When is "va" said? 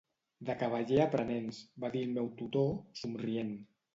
1.85-1.91